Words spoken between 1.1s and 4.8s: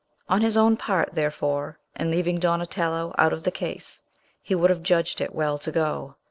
therefore, and leaving Donatello out of the case, he would